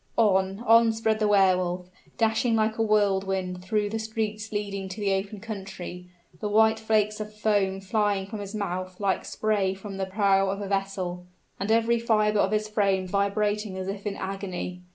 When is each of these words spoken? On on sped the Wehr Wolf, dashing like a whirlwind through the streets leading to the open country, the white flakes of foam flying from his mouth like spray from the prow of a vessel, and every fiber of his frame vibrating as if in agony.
On 0.17 0.61
on 0.65 0.91
sped 0.93 1.19
the 1.19 1.27
Wehr 1.27 1.55
Wolf, 1.55 1.91
dashing 2.17 2.55
like 2.55 2.79
a 2.79 2.81
whirlwind 2.81 3.63
through 3.63 3.87
the 3.91 3.99
streets 3.99 4.51
leading 4.51 4.89
to 4.89 4.99
the 4.99 5.13
open 5.13 5.39
country, 5.39 6.07
the 6.39 6.49
white 6.49 6.79
flakes 6.79 7.19
of 7.19 7.31
foam 7.31 7.79
flying 7.79 8.25
from 8.25 8.39
his 8.39 8.55
mouth 8.55 8.99
like 8.99 9.23
spray 9.25 9.75
from 9.75 9.97
the 9.97 10.07
prow 10.07 10.49
of 10.49 10.59
a 10.59 10.67
vessel, 10.67 11.27
and 11.59 11.69
every 11.69 11.99
fiber 11.99 12.39
of 12.39 12.49
his 12.51 12.67
frame 12.67 13.07
vibrating 13.07 13.77
as 13.77 13.87
if 13.87 14.07
in 14.07 14.15
agony. 14.15 14.81